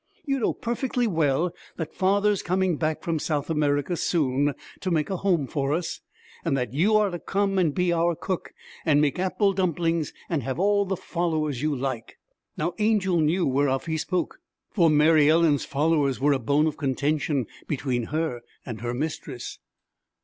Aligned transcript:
'You 0.25 0.39
know 0.39 0.53
perfectly 0.55 1.05
well 1.05 1.53
that 1.75 1.93
father's 1.93 2.41
coming 2.41 2.75
back 2.77 3.03
from 3.03 3.19
South 3.19 3.51
America 3.51 3.95
soon 3.95 4.55
to 4.79 4.89
make 4.89 5.11
a 5.11 5.17
home 5.17 5.45
for 5.45 5.73
us, 5.73 6.01
and 6.43 6.57
that 6.57 6.73
you 6.73 6.95
are 6.95 7.11
to 7.11 7.19
come 7.19 7.59
and 7.59 7.71
be 7.71 7.93
our 7.93 8.15
cook, 8.15 8.51
and 8.83 8.99
make 8.99 9.19
apple 9.19 9.53
dumplings, 9.53 10.11
and 10.27 10.41
have 10.41 10.57
all 10.57 10.85
the 10.85 10.97
followers 10.97 11.61
you 11.61 11.75
like.' 11.75 12.17
Now 12.57 12.73
Angel 12.79 13.19
knew 13.21 13.45
whereof 13.45 13.85
he 13.85 13.97
spoke, 13.99 14.39
for 14.71 14.89
Mary 14.89 15.29
Ellen's 15.29 15.65
'followers' 15.65 16.19
were 16.19 16.33
a 16.33 16.39
bone 16.39 16.65
of 16.65 16.77
contention 16.77 17.45
between 17.67 18.05
her 18.05 18.41
and 18.65 18.81
her 18.81 18.95
mistress. 18.95 19.59